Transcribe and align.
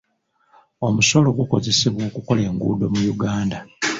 Omusolo 0.87 1.27
gukozesebwa 1.37 2.01
okukola 2.09 2.41
enguudo 2.49 2.85
mu 2.93 3.01
Uganda. 3.13 3.57